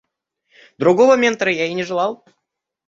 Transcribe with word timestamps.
Другого 0.79 1.15
ментора 1.15 1.51
я 1.53 1.67
и 1.67 1.75
не 1.75 1.83
желал. 1.83 2.25